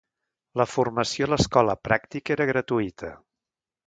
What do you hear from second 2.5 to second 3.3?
gratuïta.